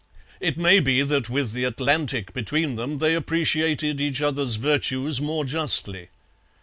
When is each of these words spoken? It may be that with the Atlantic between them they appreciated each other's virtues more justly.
It 0.39 0.57
may 0.57 0.79
be 0.79 1.03
that 1.03 1.29
with 1.29 1.51
the 1.53 1.63
Atlantic 1.63 2.33
between 2.33 2.75
them 2.75 2.97
they 2.97 3.13
appreciated 3.13 4.01
each 4.01 4.19
other's 4.19 4.55
virtues 4.55 5.21
more 5.21 5.45
justly. 5.45 6.09